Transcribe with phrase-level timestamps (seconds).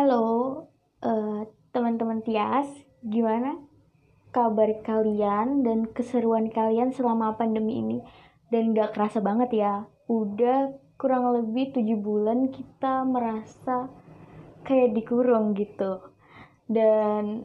[0.00, 0.64] Halo,
[1.04, 1.44] uh,
[1.76, 2.64] teman-teman Tias,
[3.04, 3.60] gimana
[4.32, 7.98] kabar kalian dan keseruan kalian selama pandemi ini?
[8.48, 13.92] Dan gak kerasa banget ya, udah kurang lebih tujuh bulan kita merasa
[14.64, 16.00] kayak dikurung gitu.
[16.64, 17.44] Dan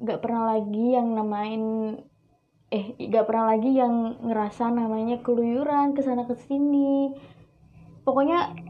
[0.00, 2.00] gak pernah lagi yang namain
[2.72, 7.12] eh gak pernah lagi yang ngerasa namanya keluyuran ke sana ke sini
[8.08, 8.69] pokoknya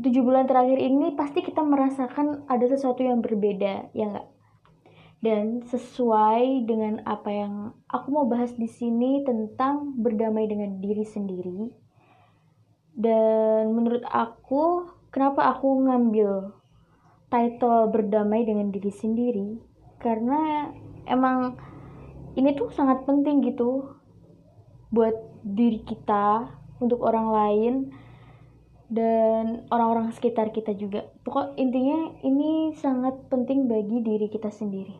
[0.00, 4.28] tujuh bulan terakhir ini pasti kita merasakan ada sesuatu yang berbeda, ya enggak?
[5.20, 11.68] Dan sesuai dengan apa yang aku mau bahas di sini tentang berdamai dengan diri sendiri.
[12.96, 16.56] Dan menurut aku, kenapa aku ngambil
[17.28, 19.60] title berdamai dengan diri sendiri?
[20.00, 20.72] Karena
[21.04, 21.60] emang
[22.40, 23.92] ini tuh sangat penting gitu
[24.88, 27.74] buat diri kita, untuk orang lain,
[28.90, 31.06] dan orang-orang sekitar kita juga.
[31.22, 34.98] Pokok intinya ini sangat penting bagi diri kita sendiri.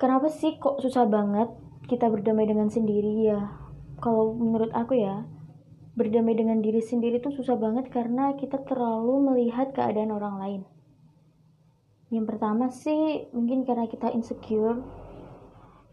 [0.00, 1.52] Kenapa sih kok susah banget
[1.84, 3.52] kita berdamai dengan sendiri ya?
[4.00, 5.28] Kalau menurut aku ya,
[5.98, 10.62] berdamai dengan diri sendiri tuh susah banget karena kita terlalu melihat keadaan orang lain.
[12.08, 14.80] Yang pertama sih mungkin karena kita insecure,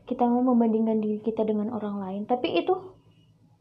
[0.07, 2.94] kita mau membandingkan diri kita dengan orang lain, tapi itu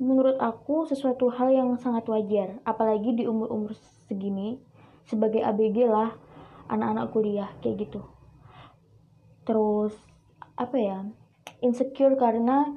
[0.02, 3.74] menurut aku sesuatu hal yang sangat wajar apalagi di umur-umur
[4.06, 4.58] segini.
[5.04, 6.16] Sebagai ABG lah
[6.72, 8.00] anak-anak kuliah kayak gitu.
[9.44, 9.92] Terus
[10.56, 10.98] apa ya
[11.60, 12.72] insecure karena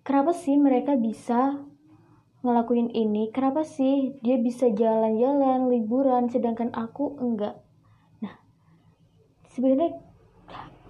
[0.00, 1.60] kenapa sih mereka bisa
[2.40, 3.28] ngelakuin ini?
[3.28, 7.60] Kenapa sih dia bisa jalan-jalan liburan sedangkan aku enggak?
[8.24, 8.40] Nah
[9.52, 10.00] sebenarnya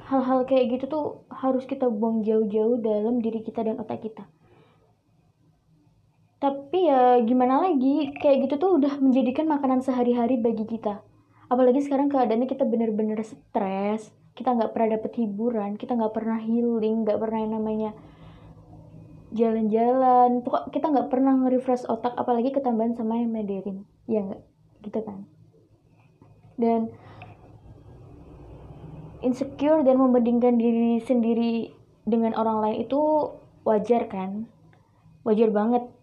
[0.06, 4.22] hal-hal kayak gitu tuh harus kita buang jauh-jauh dalam diri kita dan otak kita
[6.86, 8.14] ya gimana lagi?
[8.16, 11.02] Kayak gitu tuh udah menjadikan makanan sehari-hari bagi kita.
[11.50, 17.08] Apalagi sekarang keadaannya kita bener-bener stres kita nggak pernah dapet hiburan kita nggak pernah healing
[17.08, 17.90] nggak pernah yang namanya
[19.32, 20.44] jalan-jalan.
[20.44, 24.42] Pokok kita nggak pernah nge-refresh otak apalagi ketambahan sama yang mederin ya nggak?
[24.86, 25.26] Gitu kan.
[26.56, 26.92] Dan
[29.24, 31.74] insecure dan membandingkan diri sendiri
[32.06, 33.00] dengan orang lain itu
[33.66, 34.46] wajar kan?
[35.26, 35.95] Wajar banget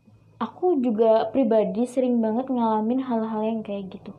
[0.44, 4.12] aku juga pribadi sering banget ngalamin hal-hal yang kayak gitu.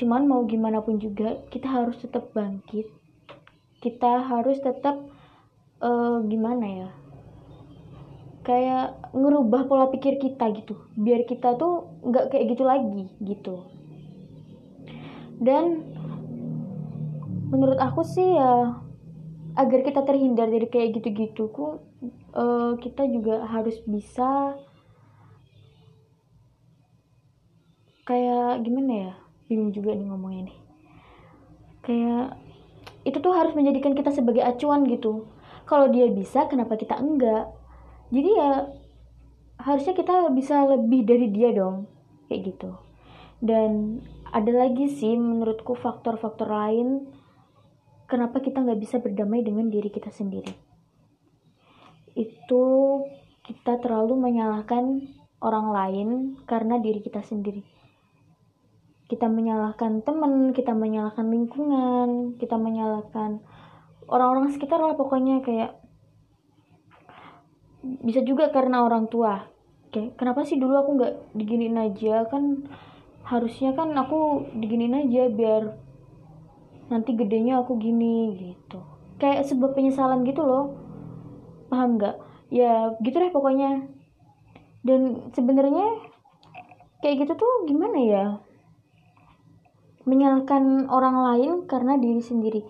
[0.00, 2.88] Cuman mau gimana pun juga kita harus tetap bangkit.
[3.84, 4.96] Kita harus tetap
[5.84, 6.90] uh, gimana ya?
[8.40, 10.80] Kayak ngerubah pola pikir kita gitu.
[10.96, 13.68] Biar kita tuh nggak kayak gitu lagi gitu.
[15.36, 15.84] Dan
[17.52, 18.80] menurut aku sih ya
[19.58, 21.50] agar kita terhindar dari kayak gitu-gitu
[22.38, 24.54] uh, kita juga harus bisa
[28.08, 29.12] kayak gimana ya?
[29.52, 30.58] Bingung juga nih ngomongnya nih.
[31.84, 32.40] Kayak
[33.04, 35.28] itu tuh harus menjadikan kita sebagai acuan gitu.
[35.68, 37.52] Kalau dia bisa kenapa kita enggak?
[38.08, 38.72] Jadi ya
[39.60, 41.84] harusnya kita bisa lebih dari dia dong
[42.32, 42.72] kayak gitu.
[43.44, 44.00] Dan
[44.32, 47.12] ada lagi sih menurutku faktor-faktor lain
[48.08, 50.56] kenapa kita nggak bisa berdamai dengan diri kita sendiri.
[52.16, 52.64] Itu
[53.44, 55.04] kita terlalu menyalahkan
[55.44, 56.08] orang lain
[56.48, 57.77] karena diri kita sendiri
[59.08, 63.40] kita menyalahkan teman, kita menyalahkan lingkungan, kita menyalahkan
[64.08, 65.80] orang-orang sekitar lah pokoknya kayak
[68.04, 69.48] bisa juga karena orang tua.
[69.88, 72.68] Kayak kenapa sih dulu aku nggak diginin aja kan
[73.24, 75.76] harusnya kan aku diginin aja biar
[76.92, 78.84] nanti gedenya aku gini gitu.
[79.16, 80.76] Kayak sebuah penyesalan gitu loh.
[81.72, 82.16] Paham nggak?
[82.52, 83.88] Ya gitu deh pokoknya.
[84.84, 86.00] Dan sebenarnya
[87.00, 88.26] kayak gitu tuh gimana ya?
[90.08, 92.64] Menyalahkan orang lain karena diri sendiri.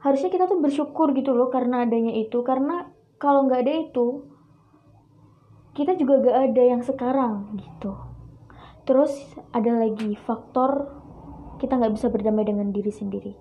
[0.00, 2.40] Harusnya kita tuh bersyukur gitu loh karena adanya itu.
[2.40, 2.88] Karena
[3.20, 4.24] kalau nggak ada itu
[5.76, 7.94] kita juga gak ada yang sekarang gitu.
[8.88, 9.12] Terus
[9.52, 10.88] ada lagi faktor
[11.60, 13.32] kita nggak bisa berdamai dengan diri sendiri.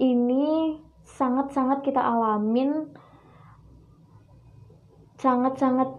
[0.00, 2.88] Ini sangat-sangat kita alamin
[5.20, 5.92] sangat-sangat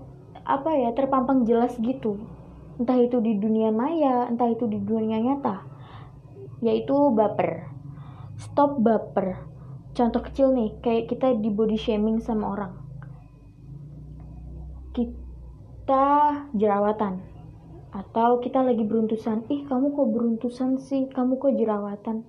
[0.44, 2.18] apa ya terpampang jelas gitu.
[2.82, 5.69] Entah itu di dunia maya entah itu di dunia nyata
[6.60, 7.68] yaitu baper.
[8.40, 9.40] Stop baper.
[9.96, 12.74] Contoh kecil nih, kayak kita di body shaming sama orang.
[14.96, 16.08] Kita
[16.56, 17.20] jerawatan.
[17.90, 22.24] Atau kita lagi beruntusan, ih kamu kok beruntusan sih, kamu kok jerawatan.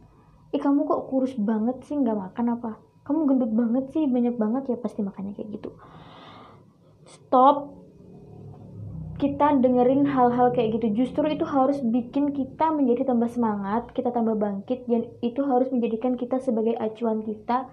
[0.50, 2.81] Ih kamu kok kurus banget sih, nggak makan apa?
[3.06, 5.71] Kamu gendut banget sih, banyak banget ya pasti makannya kayak gitu.
[7.06, 7.80] Stop
[9.20, 11.05] kita dengerin hal-hal kayak gitu.
[11.05, 16.17] Justru itu harus bikin kita menjadi tambah semangat kita tambah bangkit dan itu harus menjadikan
[16.17, 17.69] kita sebagai acuan kita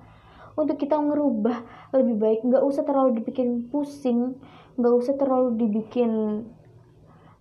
[0.59, 1.63] untuk kita ngerubah
[1.95, 2.39] lebih baik.
[2.44, 4.35] Nggak usah terlalu dibikin pusing
[4.77, 6.44] nggak usah terlalu dibikin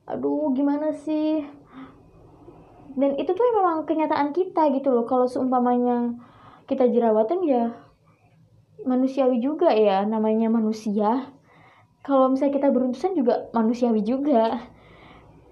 [0.06, 1.42] aduh gimana sih?
[2.96, 5.04] Dan itu tuh memang kenyataan kita gitu loh.
[5.04, 6.16] Kalau seumpamanya
[6.64, 7.76] kita jerawatan ya
[8.86, 11.35] manusiawi juga ya namanya manusia
[12.06, 14.62] kalau misalnya kita beruntusan juga manusiawi juga.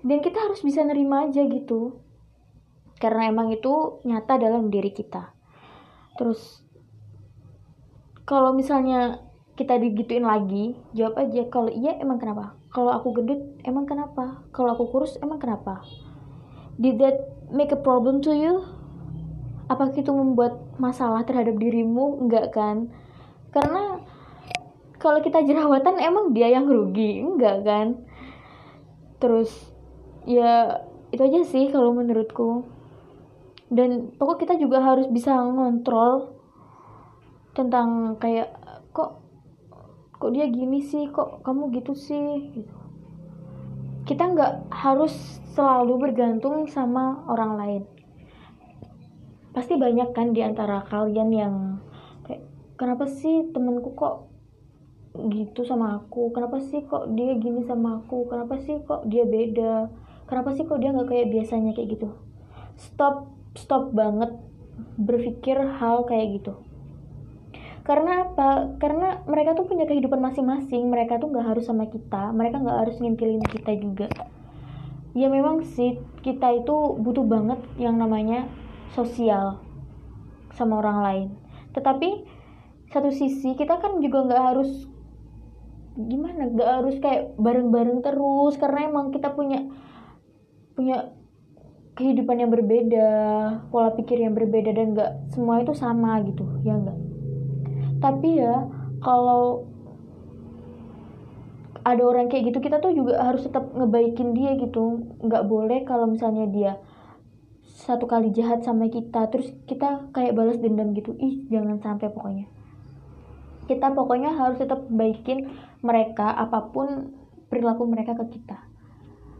[0.06, 1.98] Dan kita harus bisa nerima aja gitu.
[3.02, 5.34] Karena emang itu nyata dalam diri kita.
[6.14, 6.62] Terus
[8.22, 9.18] kalau misalnya
[9.58, 12.54] kita digituin lagi jawab aja kalau iya emang kenapa?
[12.70, 14.46] Kalau aku gendut emang kenapa?
[14.54, 15.82] Kalau aku kurus emang kenapa?
[16.78, 18.62] Did that make a problem to you?
[19.66, 22.22] Apakah itu membuat masalah terhadap dirimu?
[22.22, 22.94] Enggak kan?
[23.50, 23.98] Karena
[25.04, 27.20] kalau kita jerawatan emang dia yang rugi?
[27.20, 28.08] Enggak kan?
[29.20, 29.52] Terus
[30.24, 30.80] ya
[31.12, 32.64] itu aja sih kalau menurutku.
[33.68, 36.32] Dan pokok kita juga harus bisa ngontrol
[37.52, 38.56] tentang kayak
[38.96, 39.20] kok
[40.16, 41.12] kok dia gini sih?
[41.12, 42.56] Kok kamu gitu sih?
[42.56, 42.76] Gitu.
[44.08, 45.12] Kita nggak harus
[45.52, 47.82] selalu bergantung sama orang lain.
[49.52, 51.54] Pasti banyak kan di antara kalian yang
[52.24, 52.48] kayak
[52.80, 54.33] kenapa sih temenku kok
[55.14, 56.34] gitu sama aku.
[56.34, 58.26] Kenapa sih kok dia gini sama aku?
[58.26, 59.88] Kenapa sih kok dia beda?
[60.26, 62.08] Kenapa sih kok dia nggak kayak biasanya kayak gitu?
[62.74, 64.34] Stop stop banget
[64.98, 66.58] berpikir hal kayak gitu.
[67.86, 68.74] Karena apa?
[68.80, 70.90] Karena mereka tuh punya kehidupan masing-masing.
[70.90, 72.34] Mereka tuh nggak harus sama kita.
[72.34, 74.08] Mereka nggak harus ngintilin kita juga.
[75.14, 78.50] Ya memang sih kita itu butuh banget yang namanya
[78.98, 79.62] sosial
[80.58, 81.28] sama orang lain.
[81.70, 82.26] Tetapi
[82.90, 84.90] satu sisi kita kan juga nggak harus
[85.96, 86.50] gimana?
[86.50, 89.62] Gak harus kayak bareng-bareng terus karena emang kita punya
[90.74, 91.14] punya
[91.94, 93.08] kehidupan yang berbeda
[93.70, 96.98] pola pikir yang berbeda dan gak semua itu sama gitu ya enggak
[98.02, 98.66] tapi ya
[98.98, 99.70] kalau
[101.84, 105.04] ada orang kayak gitu kita tuh juga harus tetap ngebaikin dia gitu.
[105.20, 106.72] Nggak boleh kalau misalnya dia
[107.84, 111.12] satu kali jahat sama kita terus kita kayak balas dendam gitu.
[111.20, 112.48] Ih jangan sampai pokoknya
[113.64, 117.12] kita pokoknya harus tetap baikin mereka apa pun
[117.48, 118.58] perilaku mereka ke kita.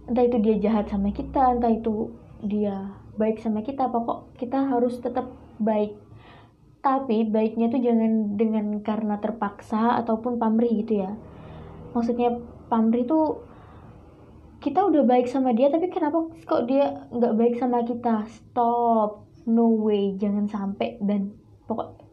[0.05, 2.13] Entah itu dia jahat sama kita entah itu
[2.45, 5.97] dia baik sama kita pokok kita harus tetap baik.
[6.85, 11.17] Tapi baiknya tuh jangan dengan karena terpaksa ataupun pamrih gitu ya.
[11.97, 12.37] Maksudnya
[12.69, 13.41] pamrih tuh
[14.61, 18.29] kita udah baik sama dia tapi kenapa kok dia nggak baik sama kita?
[18.29, 19.25] Stop.
[19.49, 20.17] No way.
[20.21, 21.01] Jangan sampai.
[21.01, 21.33] Dan
[21.65, 22.04] pokok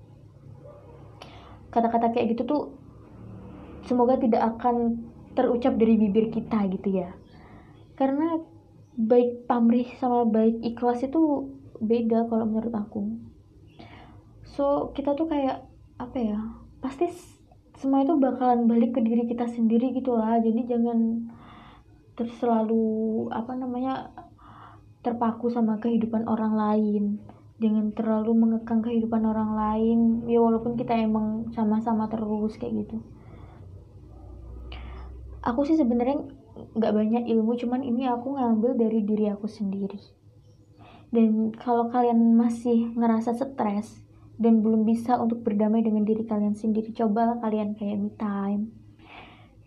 [1.72, 2.64] kata-kata kayak gitu tuh
[3.88, 7.16] semoga tidak akan terucap dari bibir kita gitu ya.
[7.96, 8.38] Karena
[9.00, 11.48] baik pamrih sama baik ikhlas itu
[11.80, 13.02] beda kalau menurut aku.
[14.44, 15.64] So kita tuh kayak
[15.98, 16.40] apa ya
[16.84, 17.08] pasti
[17.80, 20.38] semua itu bakalan balik ke diri kita sendiri gitu lah.
[20.44, 21.32] Jadi jangan
[22.20, 24.12] terus selalu apa namanya
[25.02, 27.04] terpaku sama kehidupan orang lain
[27.62, 30.00] dengan terlalu mengekang kehidupan orang lain.
[30.25, 32.98] Ya walaupun kita emang sama-sama terus kayak gitu.
[35.46, 36.25] Aku sih sebenarnya
[36.74, 40.02] nggak banyak ilmu cuman ini aku ngambil dari diri aku sendiri.
[41.13, 44.01] Dan kalau kalian masih ngerasa stres
[44.41, 48.74] dan belum bisa untuk berdamai dengan diri kalian sendiri coba kalian kayak me time.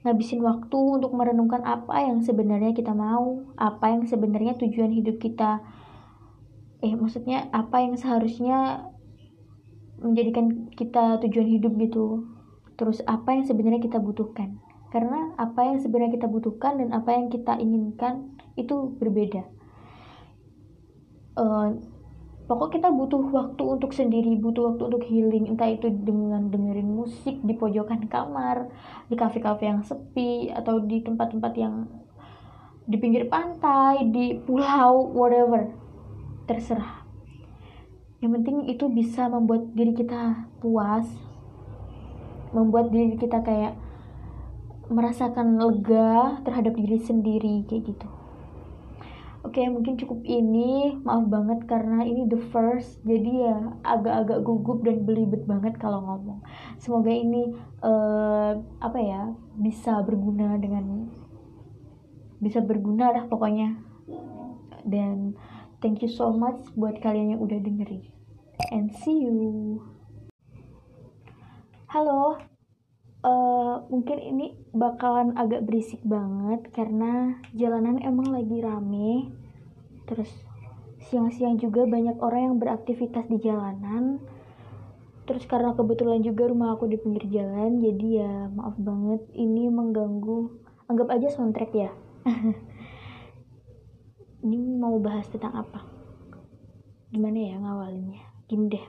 [0.04, 5.64] Ngabisin waktu untuk merenungkan apa yang sebenarnya kita mau apa yang sebenarnya tujuan hidup kita
[6.84, 8.92] eh maksudnya apa yang seharusnya
[10.04, 12.28] menjadikan kita tujuan hidup gitu?
[12.76, 14.60] Terus apa yang sebenarnya kita butuhkan?
[14.92, 19.48] Karena apa yang sebenarnya kita butuhkan dan apa yang kita inginkan itu berbeda.
[21.34, 21.82] Uh,
[22.46, 25.50] pokok kita butuh waktu untuk sendiri butuh waktu untuk healing.
[25.50, 28.68] Entah itu dengan dengerin musik di pojokan kamar
[29.08, 31.88] di kafe-kafe yang sepi atau di tempat-tempat yang
[32.84, 35.83] di pinggir pantai di pulau whatever
[36.44, 37.04] terserah
[38.24, 41.04] yang penting itu bisa membuat diri kita puas
[42.54, 43.76] membuat diri kita kayak
[44.88, 48.08] merasakan lega terhadap diri sendiri kayak gitu
[49.44, 50.96] Oke, mungkin cukup ini.
[51.04, 56.40] Maaf banget karena ini the first, jadi ya agak-agak gugup dan belibet banget kalau ngomong.
[56.80, 57.52] Semoga ini
[57.84, 61.12] uh, apa ya bisa berguna dengan
[62.40, 63.76] bisa berguna lah pokoknya.
[64.88, 65.36] Dan
[65.84, 68.08] Thank you so much buat kalian yang udah dengerin.
[68.72, 69.84] And see you.
[71.92, 72.40] Halo.
[73.24, 79.32] uh, mungkin ini bakalan agak berisik banget karena jalanan emang lagi rame
[80.04, 80.28] terus
[81.08, 84.20] siang-siang juga banyak orang yang beraktivitas di jalanan
[85.24, 90.52] terus karena kebetulan juga rumah aku di pinggir jalan jadi ya maaf banget ini mengganggu
[90.92, 91.90] anggap aja soundtrack ya
[94.44, 95.80] ini mau bahas tentang apa?
[97.08, 98.24] Gimana ya ngawalinnya?
[98.44, 98.86] Gini deh.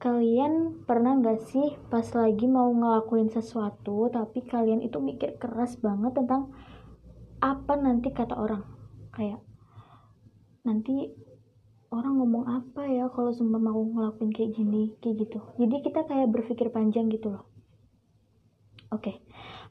[0.00, 6.16] Kalian pernah gak sih pas lagi mau ngelakuin sesuatu tapi kalian itu mikir keras banget
[6.16, 6.48] tentang
[7.44, 8.64] apa nanti kata orang?
[9.12, 9.44] Kayak
[10.64, 11.12] nanti
[11.92, 15.44] orang ngomong apa ya kalau sempat mau ngelakuin kayak gini kayak gitu.
[15.60, 17.44] Jadi kita kayak berpikir panjang gitu loh.
[18.88, 19.12] Oke.
[19.12, 19.25] okay.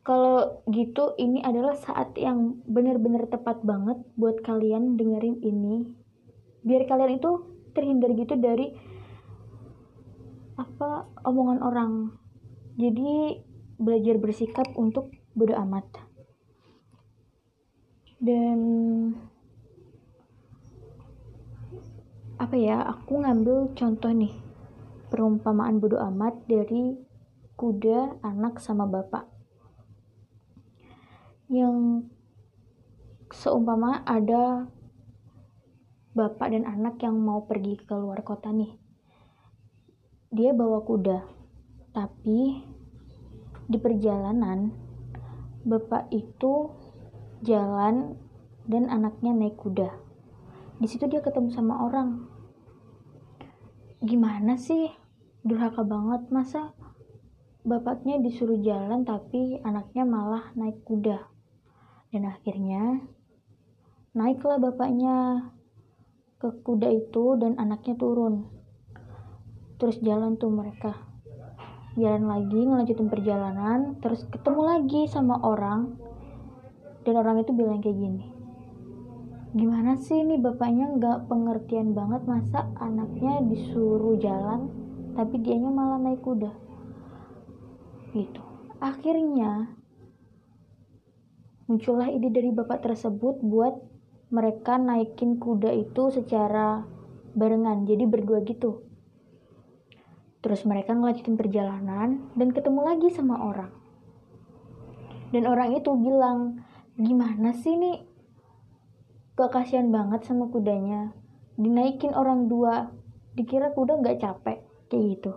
[0.05, 5.81] Kalau gitu ini adalah saat yang benar-benar tepat banget buat kalian dengerin ini.
[6.61, 7.41] Biar kalian itu
[7.73, 8.69] terhindar gitu dari
[10.61, 11.91] apa omongan orang.
[12.77, 13.41] Jadi
[13.81, 15.89] belajar bersikap untuk bodo amat.
[18.21, 18.59] Dan
[22.37, 24.37] apa ya aku ngambil contoh nih.
[25.09, 26.93] Perumpamaan bodoh amat dari
[27.57, 29.34] kuda anak sama bapak
[31.55, 32.07] yang
[33.31, 34.67] seumpama ada
[36.15, 38.71] bapak dan anak yang mau pergi ke luar kota nih.
[40.31, 41.19] Dia bawa kuda
[41.95, 42.59] tapi
[43.65, 44.71] di perjalanan
[45.67, 46.71] bapak itu
[47.43, 48.15] jalan
[48.67, 49.91] dan anaknya naik kuda.
[50.79, 52.27] Di situ dia ketemu sama orang.
[54.03, 54.91] Gimana sih?
[55.45, 56.31] Durhaka banget.
[56.31, 56.75] Masa
[57.65, 61.34] bapaknya disuruh jalan tapi anaknya malah naik kuda
[62.15, 63.03] dan akhirnya
[64.15, 65.51] naiklah bapaknya
[66.39, 68.47] ke kuda itu dan anaknya turun.
[69.75, 70.95] Terus jalan tuh mereka.
[71.99, 75.99] Jalan lagi ngelanjutin perjalanan terus ketemu lagi sama orang.
[77.03, 78.35] Dan orang itu bilang kayak gini
[79.55, 84.67] gimana sih ini bapaknya nggak pengertian banget masa anaknya disuruh jalan
[85.15, 86.51] tapi dianya malah naik kuda?
[88.11, 88.43] Gitu.
[88.83, 89.71] Akhirnya
[91.65, 93.73] muncullah ide dari bapak tersebut buat
[94.29, 96.85] mereka naikin kuda itu secara
[97.33, 98.85] barengan jadi berdua gitu.
[100.45, 103.73] Terus mereka ngelanjutin perjalanan dan ketemu lagi sama orang.
[105.33, 106.61] Dan orang itu bilang
[106.95, 108.05] gimana sih nih?
[109.35, 111.11] Gak kasihan banget sama kudanya.
[111.57, 112.93] Dinaikin orang dua
[113.33, 115.33] dikira kuda gak capek kayak gitu.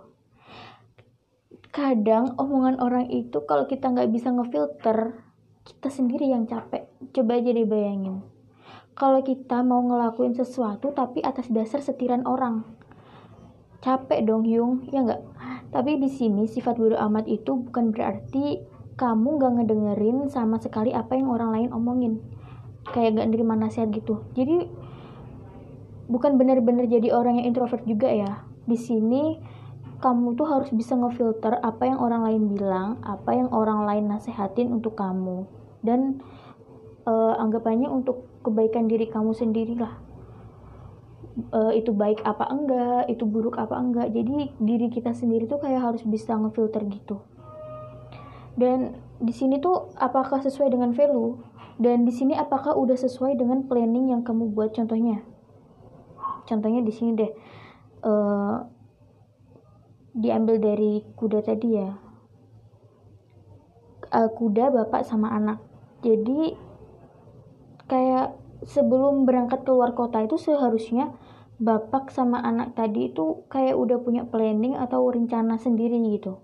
[1.73, 5.28] Kadang omongan orang itu kalau kita nggak bisa ngefilter
[5.69, 6.89] kita sendiri yang capek.
[7.13, 8.39] Coba aja dibayangin
[8.99, 12.67] kalau kita mau ngelakuin sesuatu tapi atas dasar setiran orang.
[13.79, 14.91] Capek dong Yung.
[14.91, 15.23] Ya nggak?
[15.71, 18.59] Tapi di sini sifat bodo amat itu bukan berarti
[18.99, 22.13] kamu nggak ngedengerin sama sekali apa yang orang lain omongin.
[22.91, 24.27] Kayak gak nerima nasihat gitu.
[24.35, 24.67] Jadi
[26.11, 28.43] bukan benar-benar jadi orang yang introvert juga ya.
[28.67, 29.39] Di sini
[30.03, 34.75] kamu tuh harus bisa ngefilter apa yang orang lain bilang apa yang orang lain nasehatin
[34.75, 35.47] untuk kamu
[35.85, 36.19] dan
[37.07, 39.99] uh, anggapannya untuk kebaikan diri kamu sendiri lah
[41.55, 45.83] uh, itu baik apa enggak itu buruk apa enggak jadi diri kita sendiri tuh kayak
[45.83, 47.23] harus bisa ngefilter gitu
[48.59, 51.39] dan di sini tuh apakah sesuai dengan value
[51.79, 55.23] dan di sini apakah udah sesuai dengan planning yang kamu buat contohnya?
[56.43, 57.31] Contohnya di sini deh.
[58.03, 58.67] Uh,
[60.11, 61.95] diambil dari kuda tadi ya.
[64.11, 65.63] Kuda bapak sama anak.
[65.99, 66.55] Jadi
[67.89, 71.11] kayak sebelum berangkat keluar kota itu seharusnya
[71.59, 76.39] bapak sama anak tadi itu kayak udah punya planning atau rencana sendiri gitu.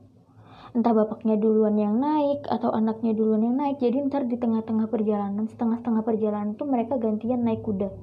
[0.75, 5.47] Entah bapaknya duluan yang naik atau anaknya duluan yang naik jadi ntar di tengah-tengah perjalanan
[5.47, 7.95] setengah-setengah perjalanan itu mereka gantian naik kuda.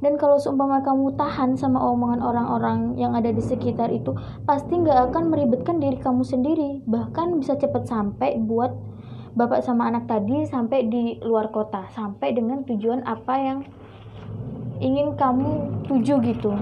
[0.00, 4.16] Dan kalau seumpama kamu tahan sama omongan orang-orang yang ada di sekitar itu
[4.48, 6.80] pasti nggak akan meribetkan diri kamu sendiri.
[6.88, 8.72] Bahkan bisa cepat sampai buat
[9.30, 13.58] bapak sama anak tadi sampai di luar kota sampai dengan tujuan apa yang
[14.82, 16.52] ingin kamu tuju gitu.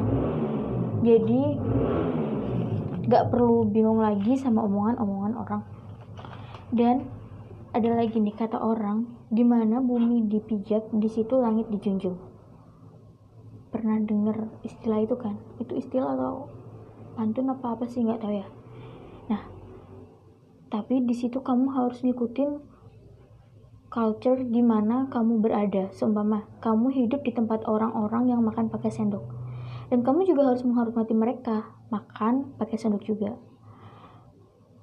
[1.01, 1.43] Jadi
[3.09, 5.63] gak perlu bingung lagi sama omongan-omongan orang.
[6.69, 7.09] Dan
[7.73, 12.19] ada lagi nih kata orang di mana bumi dipijak di situ langit dijunjung.
[13.73, 15.39] Pernah denger istilah itu kan?
[15.57, 16.51] Itu istilah atau
[17.17, 18.47] pantun apa apa sih nggak tahu ya
[20.69, 22.61] tapi di situ kamu harus ngikutin
[23.89, 25.89] culture di mana kamu berada.
[25.97, 29.25] Seumpama kamu hidup di tempat orang-orang yang makan pakai sendok.
[29.89, 33.33] Dan kamu juga harus menghormati mereka makan pakai sendok juga.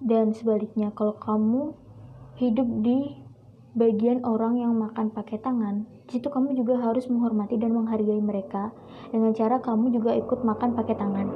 [0.01, 1.77] Dan sebaliknya kalau kamu
[2.41, 3.13] hidup di
[3.77, 8.69] bagian orang yang makan pakai tangan situ kamu juga harus menghormati dan menghargai mereka.
[9.09, 11.27] Dengan cara kamu juga ikut makan pakai tangan.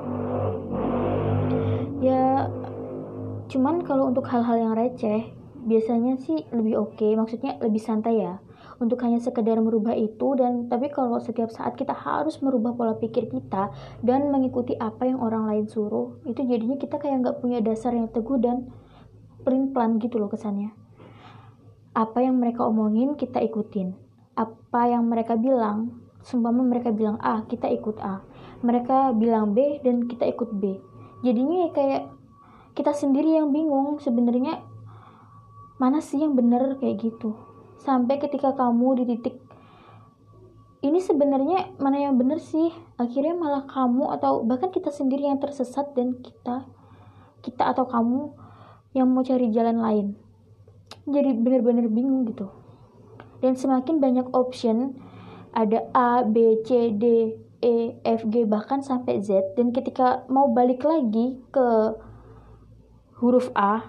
[2.00, 2.48] Ya
[3.50, 5.34] cuman kalau untuk hal-hal yang receh
[5.65, 8.39] biasanya sih lebih oke okay, maksudnya lebih santai ya.
[8.79, 13.27] Untuk hanya sekedar merubah itu dan tapi kalau setiap saat kita harus merubah pola pikir
[13.27, 17.91] kita dan mengikuti apa yang orang lain suruh itu jadinya kita kayak nggak punya dasar
[17.91, 18.72] yang teguh dan
[19.44, 20.72] plan plan gitu loh kesannya.
[21.91, 23.91] Apa yang mereka omongin kita ikutin.
[24.39, 28.24] Apa yang mereka bilang seumpama mereka bilang A kita ikut A.
[28.63, 30.79] Mereka bilang B dan kita ikut B.
[31.20, 32.18] Jadinya kayak
[32.79, 34.63] kita sendiri yang bingung sebenarnya
[35.83, 37.36] mana sih yang bener kayak gitu.
[37.83, 39.36] Sampai ketika kamu di titik
[40.79, 42.71] ini sebenarnya mana yang benar sih?
[42.95, 46.63] Akhirnya malah kamu atau bahkan kita sendiri yang tersesat dan kita
[47.43, 48.31] kita atau kamu
[48.95, 50.07] yang mau cari jalan lain.
[51.03, 52.48] Jadi benar-benar bingung gitu.
[53.43, 54.95] Dan semakin banyak option
[55.51, 59.59] ada A, B, C, D, E, F, G bahkan sampai Z.
[59.59, 61.67] Dan ketika mau balik lagi ke
[63.19, 63.83] huruf A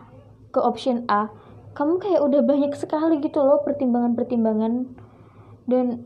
[0.51, 1.31] ke option A
[1.71, 4.91] kamu kayak udah banyak sekali gitu loh pertimbangan-pertimbangan.
[5.71, 6.03] Dan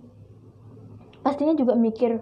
[1.25, 2.21] pastinya juga mikir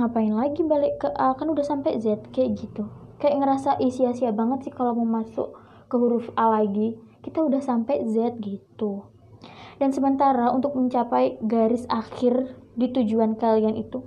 [0.00, 1.36] ngapain lagi balik ke A?
[1.36, 2.88] Kan udah sampai Z kayak gitu.
[3.20, 5.60] Kayak ngerasa sia-sia banget sih kalau mau masuk
[5.92, 6.96] ke huruf A lagi.
[7.20, 9.04] Kita udah sampai Z gitu.
[9.76, 14.00] Dan sementara untuk mencapai garis akhir di tujuan kalian itu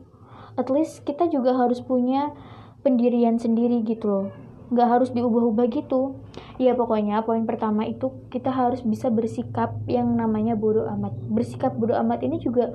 [0.60, 2.36] at least kita juga harus punya
[2.84, 4.28] pendirian sendiri gitu loh
[4.72, 6.24] nggak harus diubah-ubah gitu.
[6.56, 11.12] Ya pokoknya poin pertama itu kita harus bisa bersikap yang namanya bodoh amat.
[11.28, 12.72] Bersikap bodoh amat ini juga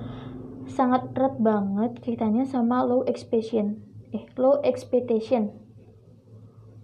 [0.69, 3.81] sangat erat banget ceritanya sama low expectation.
[4.12, 5.57] Eh low expectation.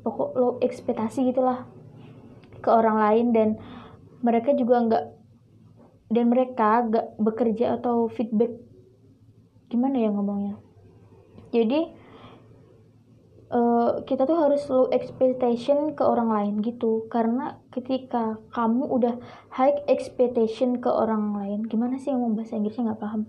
[0.03, 1.69] Pokok low ekspektasi gitulah
[2.65, 3.49] ke orang lain dan
[4.25, 5.05] mereka juga nggak
[6.09, 8.57] dan mereka nggak bekerja atau feedback.
[9.69, 10.57] Gimana ya ngomongnya?
[11.53, 12.02] Jadi
[13.53, 17.07] uh, kita tuh harus low expectation ke orang lain gitu.
[17.13, 19.15] Karena ketika kamu udah
[19.53, 23.23] high expectation ke orang lain gimana sih yang bahasa Inggrisnya nggak paham?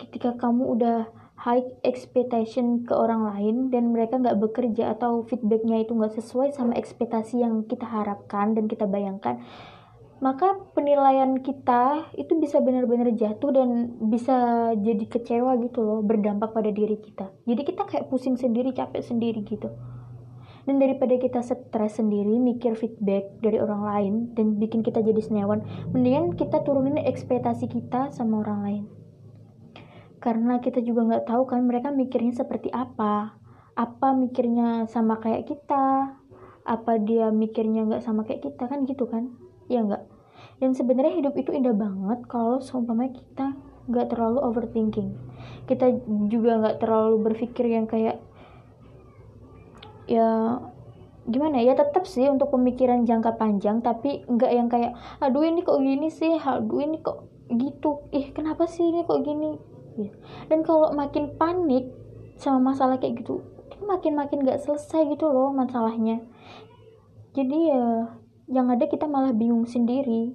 [0.00, 0.98] Ketika kamu udah
[1.42, 6.78] high expectation ke orang lain dan mereka nggak bekerja atau feedbacknya itu nggak sesuai sama
[6.78, 9.42] ekspektasi yang kita harapkan dan kita bayangkan
[10.22, 16.70] maka penilaian kita itu bisa benar-benar jatuh dan bisa jadi kecewa gitu loh berdampak pada
[16.70, 17.26] diri kita.
[17.42, 19.66] Jadi kita kayak pusing sendiri capek sendiri gitu.
[20.62, 25.66] Dan daripada kita stres sendiri mikir feedback dari orang lain dan bikin kita jadi senewan
[25.90, 28.84] mendingan kita turunin ekspektasi kita sama orang lain.
[30.22, 33.42] Karena kita juga nggak tahu kan mereka mikirnya seperti apa.
[33.74, 36.14] Apa mikirnya sama kayak kita?
[36.62, 38.70] Apa dia mikirnya nggak sama kayak kita?
[38.70, 39.34] Kan gitu kan?
[39.66, 40.11] Ya nggak
[40.62, 43.58] dan sebenarnya hidup itu indah banget kalau seumpama kita
[43.90, 45.10] nggak terlalu overthinking.
[45.66, 45.90] Kita
[46.30, 48.22] juga nggak terlalu berpikir yang kayak
[50.06, 50.62] ya
[51.26, 55.82] gimana ya tetap sih untuk pemikiran jangka panjang tapi nggak yang kayak aduh ini kok
[55.82, 56.38] gini sih?
[56.38, 58.06] Aduh ini kok gitu?
[58.14, 59.74] Ih kenapa sih ini kok gini?
[59.92, 60.08] Ya.
[60.48, 61.92] dan kalau makin panik
[62.40, 63.44] sama masalah kayak gitu
[63.84, 66.22] makin makin nggak selesai gitu loh masalahnya.
[67.36, 68.08] Jadi ya
[68.48, 70.32] yang ada kita malah bingung sendiri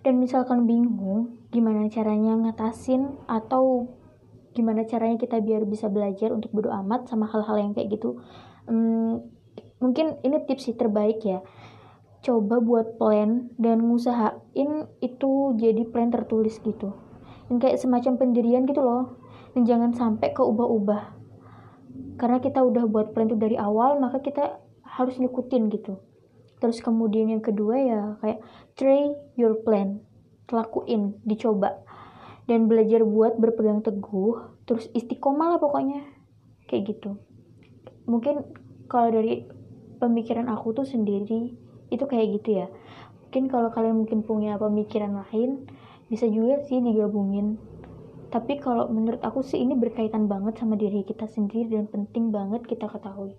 [0.00, 3.92] dan misalkan bingung gimana caranya ngatasin atau
[4.56, 8.18] gimana caranya kita biar bisa belajar untuk bodo amat sama hal-hal yang kayak gitu.
[8.64, 9.28] Hmm,
[9.78, 11.44] mungkin ini tips sih terbaik ya.
[12.20, 16.92] Coba buat plan dan ngusahain itu jadi plan tertulis gitu.
[17.48, 19.20] Dan kayak semacam pendirian gitu loh.
[19.52, 21.02] Dan jangan sampai keubah-ubah.
[22.20, 25.96] Karena kita udah buat plan itu dari awal maka kita harus ngikutin gitu
[26.60, 28.44] terus kemudian yang kedua ya kayak
[28.76, 30.04] try your plan.
[30.52, 31.80] Lakuin dicoba.
[32.44, 36.04] Dan belajar buat berpegang teguh terus istiqomah lah pokoknya.
[36.68, 37.16] Kayak gitu.
[38.06, 38.44] Mungkin
[38.90, 39.46] kalau dari
[40.02, 41.54] pemikiran aku tuh sendiri
[41.90, 42.66] itu kayak gitu ya.
[43.26, 45.70] Mungkin kalau kalian mungkin punya pemikiran lain
[46.10, 47.56] bisa juga sih digabungin.
[48.30, 52.66] Tapi kalau menurut aku sih ini berkaitan banget sama diri kita sendiri dan penting banget
[52.66, 53.34] kita ketahui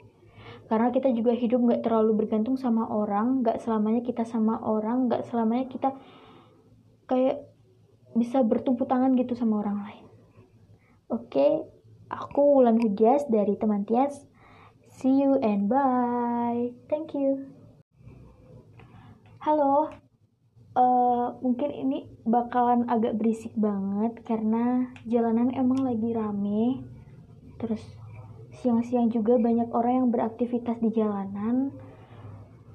[0.71, 5.27] karena kita juga hidup nggak terlalu bergantung sama orang nggak selamanya kita sama orang nggak
[5.27, 5.89] selamanya kita
[7.05, 7.43] kayak
[8.15, 10.05] bisa bertumpu tangan gitu sama orang lain.
[11.11, 11.67] Oke
[12.11, 14.27] aku Wulan Hujas dari teman Tias.
[14.99, 16.75] See you and bye.
[16.91, 17.47] Thank you.
[19.39, 19.89] Halo.
[20.71, 26.83] Uh, mungkin ini bakalan agak berisik banget karena jalanan emang lagi rame.
[27.59, 27.83] Terus
[28.61, 31.73] siang-siang juga banyak orang yang beraktivitas di jalanan.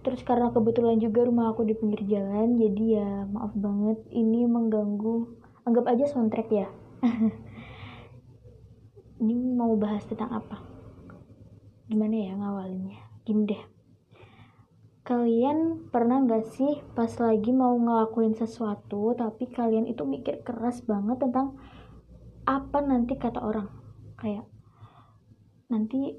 [0.03, 5.31] Terus karena kebetulan juga rumah aku di pinggir jalan jadi ya maaf banget ini mengganggu.
[5.67, 6.69] Anggap aja soundtrack ya.
[9.17, 10.63] Ini mau bahas tentang apa?
[11.89, 13.03] Gimana ya ngawalinnya?
[13.25, 13.63] Gini deh.
[15.03, 21.19] Kalian pernah gak sih pas lagi mau ngelakuin sesuatu tapi kalian itu mikir keras banget
[21.19, 21.59] tentang
[22.47, 23.73] apa nanti kata orang?
[24.21, 24.47] Kayak
[25.67, 26.15] nanti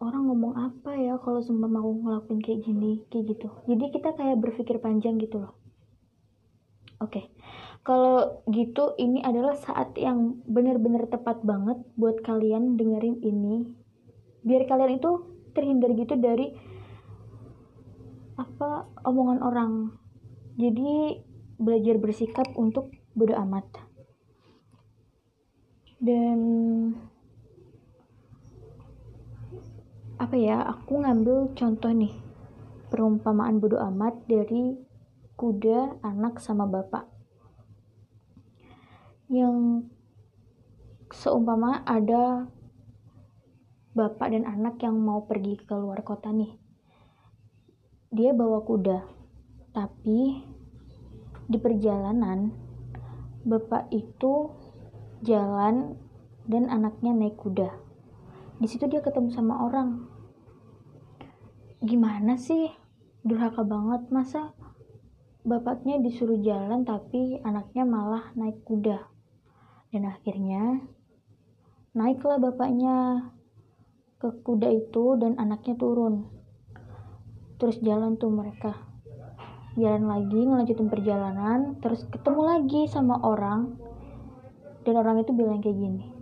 [0.00, 3.48] orang ngomong apa ya kalau semua mau ngelakuin kayak gini kayak gitu.
[3.68, 5.54] Jadi kita kayak berpikir panjang gitu loh.
[7.00, 7.16] Oke.
[7.16, 7.24] Okay.
[7.80, 13.64] kalau gitu ini adalah saat yang benar-benar tepat banget buat kalian dengerin ini.
[14.44, 15.10] Biar kalian itu
[15.56, 16.52] terhindar gitu dari
[18.36, 19.72] apa omongan orang.
[20.60, 21.24] Jadi
[21.56, 23.64] belajar bersikap untuk bodo amat.
[26.00, 26.40] Dan
[30.20, 32.12] apa ya aku ngambil contoh nih
[32.92, 34.76] perumpamaan bodoh amat dari
[35.40, 37.08] kuda anak sama bapak.
[39.32, 39.88] Yang
[41.08, 42.44] seumpama ada
[43.96, 46.52] bapak dan anak yang mau pergi ke luar kota nih.
[48.12, 49.00] Dia bawa kuda
[49.72, 50.44] tapi
[51.48, 52.52] di perjalanan
[53.48, 54.52] bapak itu
[55.24, 55.96] jalan
[56.44, 57.89] dan anaknya naik kuda
[58.60, 60.04] di situ dia ketemu sama orang.
[61.80, 62.68] Gimana sih?
[63.24, 64.12] Durhaka banget.
[64.12, 64.52] Masa
[65.48, 69.08] bapaknya disuruh jalan tapi anaknya malah naik kuda.
[69.88, 70.84] Dan akhirnya
[71.96, 73.32] naiklah bapaknya
[74.20, 76.28] ke kuda itu dan anaknya turun.
[77.56, 78.76] Terus jalan tuh mereka.
[79.80, 83.80] Jalan lagi ngelanjutin perjalanan terus ketemu lagi sama orang.
[84.84, 86.19] Dan orang itu bilang kayak gini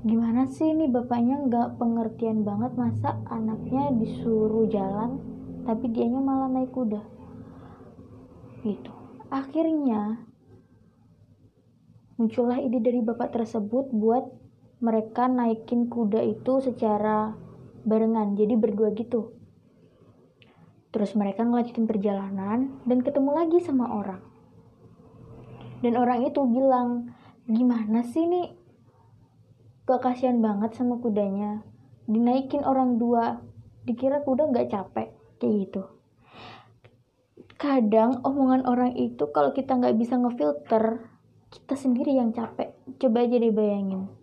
[0.00, 5.20] gimana sih ini bapaknya nggak pengertian banget masa anaknya disuruh jalan
[5.68, 7.04] tapi dianya malah naik kuda?
[8.64, 8.92] Gitu.
[9.28, 10.24] Akhirnya
[12.16, 14.24] muncullah ide dari bapak tersebut buat
[14.80, 17.36] mereka naikin kuda itu secara
[17.84, 19.36] barengan jadi berdua gitu.
[20.90, 24.20] Terus mereka ngelanjutin perjalanan dan ketemu lagi sama orang.
[25.80, 27.12] Dan orang itu bilang
[27.48, 28.59] gimana sih nih
[29.86, 31.62] gak kasihan banget sama kudanya.
[32.10, 33.40] Dinaikin orang dua.
[33.86, 35.08] Dikira kuda gak capek.
[35.40, 35.82] Kayak gitu.
[37.60, 41.04] Kadang omongan orang itu kalau kita nggak bisa ngefilter
[41.52, 42.72] kita sendiri yang capek.
[42.96, 44.20] Coba aja dibayangin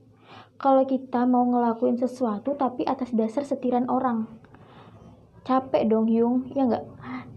[0.58, 4.26] kalau kita mau ngelakuin sesuatu tapi atas dasar setiran orang.
[5.46, 6.50] Capek dong Hyung.
[6.58, 6.86] Ya nggak?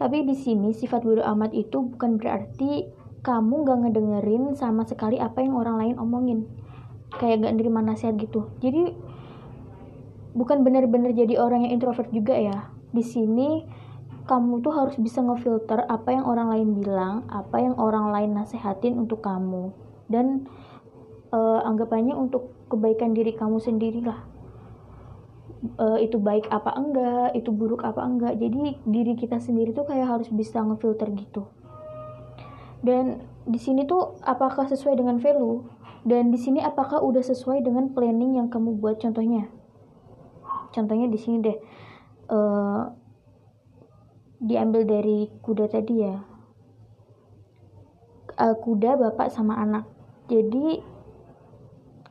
[0.00, 2.88] Tapi di sini sifat bodoh amat itu bukan berarti
[3.20, 6.48] kamu nggak ngedengerin sama sekali apa yang orang lain omongin
[7.18, 8.50] kayak gak nerima nasihat gitu.
[8.62, 8.94] Jadi
[10.36, 12.70] bukan benar-benar jadi orang yang introvert juga ya.
[12.94, 13.66] Di sini
[14.30, 18.94] kamu tuh harus bisa ngefilter apa yang orang lain bilang apa yang orang lain nasehatin
[19.00, 19.74] untuk kamu.
[20.06, 20.46] Dan
[21.34, 24.30] uh, anggapannya untuk kebaikan diri kamu sendiri lah
[25.76, 28.34] uh, itu baik apa enggak itu buruk apa enggak.
[28.40, 31.46] Jadi diri kita sendiri tuh kayak harus bisa ngefilter gitu.
[32.80, 35.60] Dan di sini tuh apakah sesuai dengan value
[36.00, 39.52] dan di sini apakah udah sesuai dengan planning yang kamu buat contohnya?
[40.72, 41.58] Contohnya di sini deh.
[42.30, 42.88] Uh,
[44.40, 46.16] diambil dari kuda tadi ya.
[48.40, 49.84] Uh, kuda bapak sama anak.
[50.32, 50.80] Jadi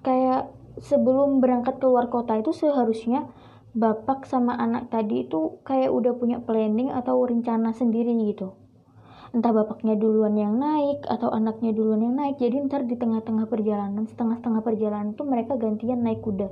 [0.06, 3.26] kayak sebelum berangkat keluar kota itu seharusnya
[3.74, 8.54] bapak sama anak tadi itu kayak udah punya planning atau rencana sendiri gitu
[9.30, 14.10] entah bapaknya duluan yang naik atau anaknya duluan yang naik jadi ntar di tengah-tengah perjalanan
[14.10, 16.50] setengah-setengah perjalanan tuh mereka gantian naik kuda.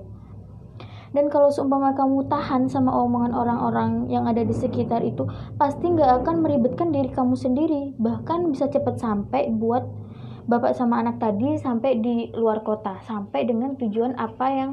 [1.15, 5.23] Dan kalau seumpama kamu tahan sama omongan orang-orang yang ada di sekitar itu
[5.55, 7.95] pasti nggak akan meribetkan diri kamu sendiri.
[7.95, 9.87] Bahkan bisa cepat sampai buat
[10.47, 14.71] bapak sama anak tadi sampai di luar kota sampai dengan tujuan apa yang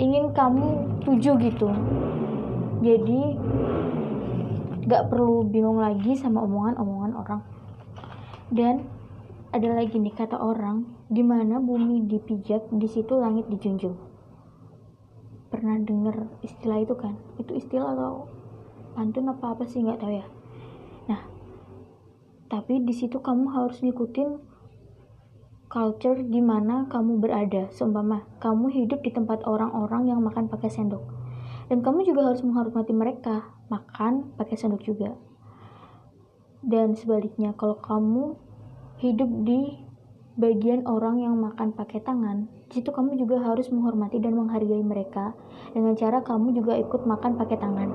[0.00, 1.68] ingin kamu tuju gitu.
[2.82, 3.36] Jadi
[4.82, 7.40] gak perlu bingung lagi sama omongan-omongan orang.
[8.50, 8.82] Dan
[9.54, 13.94] ada lagi nih kata orang di mana bumi dipijak di situ langit dijunjung.
[15.52, 17.14] Pernah denger istilah itu kan?
[17.38, 18.26] Itu istilah atau
[18.96, 20.26] pantun apa apa sih nggak tahu ya.
[21.06, 21.20] Nah
[22.50, 24.40] tapi di situ kamu harus ngikutin
[25.70, 27.70] culture di mana kamu berada.
[27.70, 31.21] Seumpama kamu hidup di tempat orang-orang yang makan pakai sendok
[31.72, 35.16] dan kamu juga harus menghormati mereka makan pakai sendok juga.
[36.60, 38.36] Dan sebaliknya, kalau kamu
[39.00, 39.80] hidup di
[40.36, 45.32] bagian orang yang makan pakai tangan, di situ kamu juga harus menghormati dan menghargai mereka
[45.72, 47.90] dengan cara kamu juga ikut makan pakai tangan.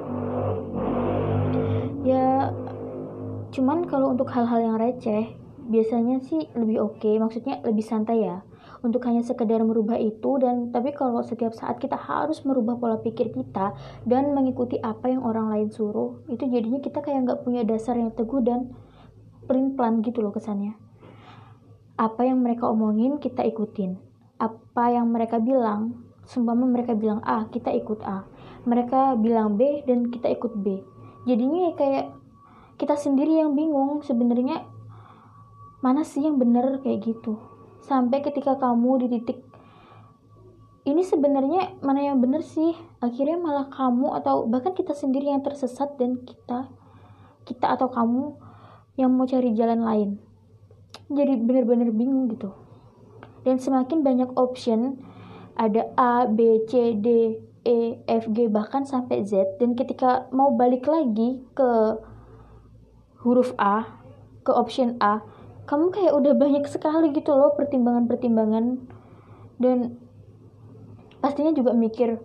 [2.08, 2.56] ya
[3.52, 5.36] cuman kalau untuk hal-hal yang receh
[5.68, 8.48] biasanya sih lebih oke okay, maksudnya lebih santai ya
[8.86, 13.34] untuk hanya sekedar merubah itu dan tapi kalau setiap saat kita harus merubah pola pikir
[13.34, 13.74] kita
[14.06, 18.14] dan mengikuti apa yang orang lain suruh itu jadinya kita kayak nggak punya dasar yang
[18.14, 18.74] teguh dan
[19.48, 20.76] print plan gitu loh kesannya.
[21.98, 23.98] Apa yang mereka omongin kita ikutin.
[24.38, 28.28] Apa yang mereka bilang seumpama mereka bilang A kita ikut A.
[28.68, 30.84] Mereka bilang B dan kita ikut B.
[31.26, 32.14] Jadinya kayak
[32.78, 34.68] kita sendiri yang bingung sebenarnya
[35.82, 37.42] mana sih yang bener kayak gitu
[37.88, 39.40] sampai ketika kamu di titik
[40.88, 42.72] ini sebenarnya mana yang benar sih?
[43.04, 46.72] Akhirnya malah kamu atau bahkan kita sendiri yang tersesat dan kita
[47.44, 48.40] kita atau kamu
[48.96, 50.10] yang mau cari jalan lain.
[51.12, 52.56] Jadi bener-bener bingung gitu.
[53.44, 55.04] Dan semakin banyak option
[55.60, 57.36] ada A, B, C, D,
[57.68, 59.60] E, F, G bahkan sampai Z.
[59.60, 62.00] Dan ketika mau balik lagi ke
[63.28, 64.00] huruf A
[64.48, 65.20] ke option A
[65.68, 68.88] kamu kayak udah banyak sekali gitu loh pertimbangan-pertimbangan.
[69.60, 70.00] Dan
[71.20, 72.18] pastinya juga mikir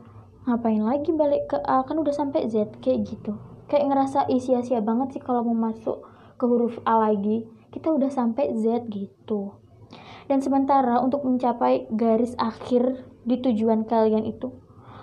[0.47, 1.83] ngapain lagi balik ke A?
[1.83, 3.37] Kan udah sampai Z kayak gitu.
[3.67, 6.07] Kayak ngerasa sia-sia banget sih kalau mau masuk
[6.39, 7.45] ke huruf A lagi.
[7.75, 9.59] Kita udah sampai Z gitu.
[10.31, 14.63] Dan sementara untuk mencapai garis akhir di tujuan kalian itu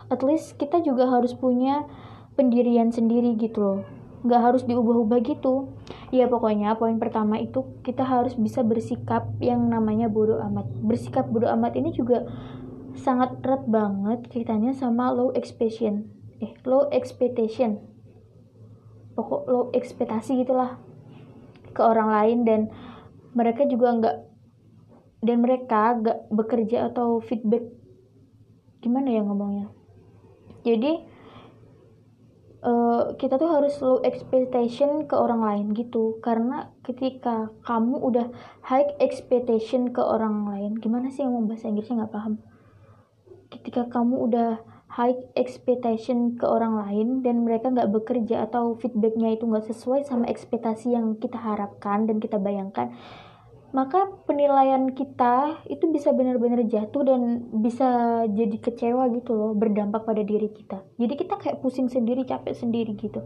[0.09, 1.85] at least kita juga harus punya
[2.33, 3.81] pendirian sendiri gitu loh
[4.23, 5.71] nggak harus diubah-ubah gitu.
[6.11, 10.67] Ya pokoknya poin pertama itu kita harus bisa bersikap yang namanya bodoh amat.
[10.83, 12.27] Bersikap bodoh amat ini juga
[12.99, 16.11] sangat erat banget kaitannya sama low expectation.
[16.43, 17.79] Eh low expectation.
[19.15, 20.79] Pokok low ekspektasi gitulah
[21.71, 22.61] ke orang lain dan
[23.35, 24.17] mereka juga nggak
[25.19, 27.67] dan mereka nggak bekerja atau feedback.
[28.79, 29.67] Gimana ya ngomongnya?
[30.63, 31.03] Jadi
[32.63, 36.19] uh, kita tuh harus low expectation ke orang lain gitu.
[36.23, 38.27] Karena ketika kamu udah
[38.65, 42.05] high expectation ke orang lain gimana sih ngomong bahasa Inggrisnya?
[42.05, 42.33] Nggak paham.
[43.49, 44.49] Ketika kamu udah
[44.89, 50.25] high expectation ke orang lain dan mereka nggak bekerja atau feedbacknya itu nggak sesuai sama
[50.25, 52.89] ekspektasi yang kita harapkan dan kita bayangkan
[53.69, 60.25] maka penilaian kita itu bisa benar-benar jatuh dan bisa jadi kecewa gitu loh berdampak pada
[60.25, 60.81] diri kita.
[60.97, 63.21] Jadi kita kayak pusing sendiri capek sendiri gitu.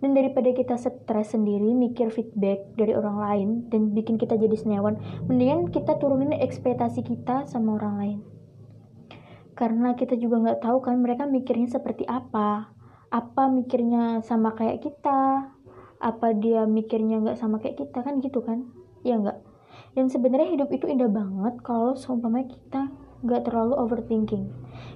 [0.00, 4.98] Dan daripada kita stres sendiri mikir feedback dari orang lain dan bikin kita jadi senewan
[5.28, 8.18] mendingan kita turunin ekspektasi kita sama orang lain.
[9.52, 12.72] Karena kita juga nggak tahu kan mereka mikirnya seperti apa.
[13.12, 15.52] Apa mikirnya sama kayak kita?
[16.02, 18.00] Apa dia mikirnya nggak sama kayak kita?
[18.02, 19.38] Kan gitu kan ya enggak
[19.92, 22.88] dan sebenarnya hidup itu indah banget kalau seumpama kita
[23.22, 24.50] nggak terlalu overthinking.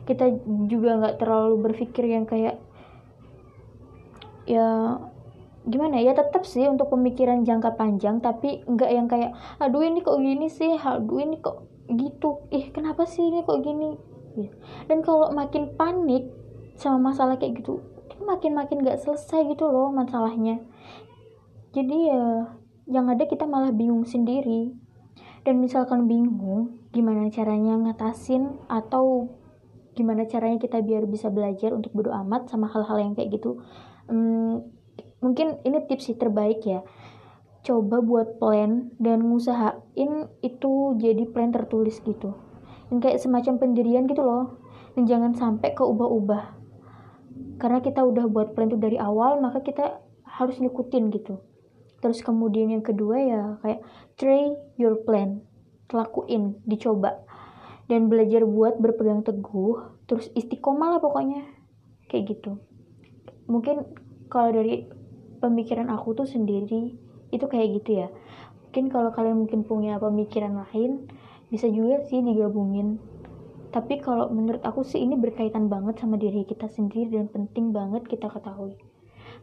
[0.09, 0.33] Kita
[0.67, 2.59] juga nggak terlalu berpikir yang kayak
[4.47, 4.99] ya
[5.67, 10.19] gimana ya tetap sih untuk pemikiran jangka panjang tapi nggak yang kayak aduh ini kok
[10.19, 10.75] gini sih?
[10.81, 12.47] Aduh ini kok gitu?
[12.51, 14.17] Ih kenapa sih ini kok gini?
[14.37, 14.53] Ya.
[14.85, 16.29] dan kalau makin panik
[16.77, 17.81] sama masalah kayak gitu
[18.21, 20.61] makin makin nggak selesai gitu loh masalahnya.
[21.73, 22.53] Jadi ya
[22.87, 24.75] yang ada kita malah bingung sendiri.
[25.43, 29.31] Dan misalkan bingung gimana caranya ngatasin atau
[29.95, 33.63] gimana caranya kita biar bisa belajar untuk bodo amat sama hal-hal yang kayak gitu.
[34.11, 34.67] Hmm,
[35.23, 36.83] mungkin ini tips sih terbaik ya.
[37.63, 42.35] Coba buat plan dan ngusahain itu jadi plan tertulis gitu.
[42.91, 44.63] Dan kayak semacam pendirian gitu loh.
[44.99, 46.59] Dan jangan sampai keubah-ubah.
[47.59, 51.39] Karena kita udah buat plan itu dari awal maka kita harus ngikutin gitu
[52.01, 53.81] terus kemudian yang kedua ya kayak
[54.21, 55.45] try your plan.
[55.93, 57.23] Lakuin dicoba.
[57.87, 61.47] Dan belajar buat berpegang teguh terus istiqomah lah pokoknya.
[62.11, 62.59] Kayak gitu.
[63.47, 63.87] Mungkin
[64.27, 64.91] kalau dari
[65.39, 66.99] pemikiran aku tuh sendiri
[67.31, 68.09] itu kayak gitu ya.
[68.67, 71.07] Mungkin kalau kalian mungkin punya pemikiran lain
[71.49, 72.99] bisa juga sih digabungin.
[73.71, 78.09] Tapi kalau menurut aku sih ini berkaitan banget sama diri kita sendiri dan penting banget
[78.09, 78.75] kita ketahui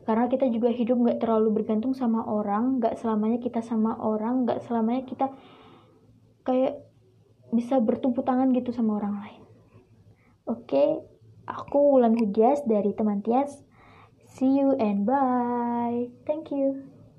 [0.04, 4.60] karena kita juga hidup nggak terlalu bergantung sama orang nggak selamanya kita sama orang nggak
[4.68, 5.32] selamanya kita
[6.44, 6.84] kayak
[7.56, 9.42] bisa bertumpu tangan gitu sama orang lain.
[10.44, 11.00] Oke
[11.48, 13.64] aku Wulan Hudias dari teman Tias.
[14.34, 16.12] See you and bye.
[16.28, 16.93] Thank you